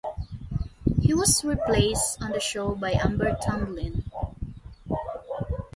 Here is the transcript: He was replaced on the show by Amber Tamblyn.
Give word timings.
He 0.99 1.13
was 1.13 1.45
replaced 1.45 2.23
on 2.23 2.31
the 2.31 2.39
show 2.39 2.73
by 2.73 2.89
Amber 2.93 3.37
Tamblyn. 3.39 4.09